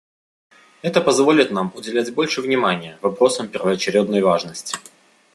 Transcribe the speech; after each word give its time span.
Это 0.81 0.99
позволит 0.99 1.51
нам 1.51 1.71
уделять 1.75 2.11
больше 2.11 2.41
внимания 2.41 2.97
вопросам 3.03 3.47
первоочередной 3.47 4.23
важности. 4.23 4.75